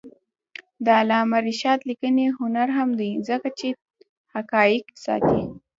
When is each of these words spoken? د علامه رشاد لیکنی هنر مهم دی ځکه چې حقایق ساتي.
د 0.85 0.87
علامه 0.99 1.37
رشاد 1.47 1.79
لیکنی 1.89 2.25
هنر 2.39 2.67
مهم 2.73 2.89
دی 2.99 3.11
ځکه 3.29 3.49
چې 3.59 3.67
حقایق 4.33 4.85
ساتي. 5.03 5.41